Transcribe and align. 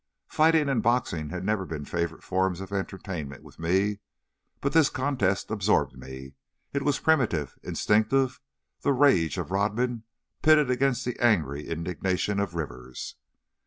Fighting 0.29 0.67
and 0.67 0.81
boxing 0.81 1.29
had 1.29 1.45
never 1.45 1.63
been 1.63 1.85
favorite 1.85 2.23
forms 2.23 2.59
of 2.59 2.71
entertainment 2.73 3.43
with 3.43 3.59
me, 3.59 3.99
but 4.59 4.73
this 4.73 4.89
contest 4.89 5.51
absorbed 5.51 5.95
me. 5.95 6.33
It 6.73 6.81
was 6.81 6.97
primitive, 6.97 7.55
instinctive, 7.61 8.41
the 8.81 8.93
rage 8.93 9.37
of 9.37 9.51
Rodman 9.51 10.05
pitted 10.41 10.71
against 10.71 11.05
the 11.05 11.19
angry 11.19 11.67
indignation 11.67 12.39
of 12.39 12.55
Rivers. 12.55 13.13